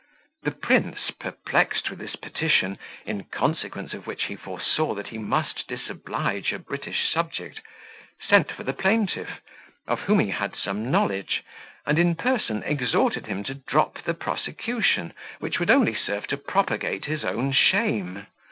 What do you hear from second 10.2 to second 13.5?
had some knowledge, and, in person, exhorted him